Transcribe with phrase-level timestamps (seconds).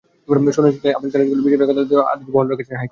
[0.55, 2.79] শুনানি শেষে আপিল খারিজ করে বিচারিক আদালতের দেওয়া আদেশ বহাল রেখেছেন হাইকোর্ট।